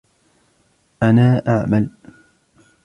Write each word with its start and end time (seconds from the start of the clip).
أنا 1.03 1.43
أعمل. 1.47 1.89